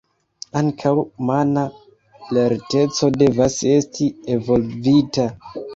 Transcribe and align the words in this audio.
Ankaŭ 0.61 0.93
mana 1.31 1.65
lerteco 2.39 3.13
devas 3.21 3.61
esti 3.77 4.13
evolvita. 4.39 5.33